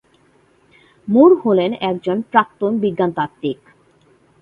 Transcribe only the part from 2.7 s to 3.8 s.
বিজ্ঞানতাত্ত্বিক।